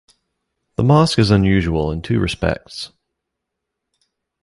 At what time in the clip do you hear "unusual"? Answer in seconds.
1.29-1.91